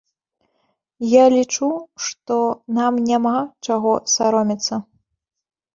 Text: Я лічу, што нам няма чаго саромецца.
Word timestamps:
Я 1.09 1.25
лічу, 1.33 1.69
што 2.07 2.39
нам 2.79 2.93
няма 3.13 3.37
чаго 3.69 3.91
саромецца. 4.17 4.85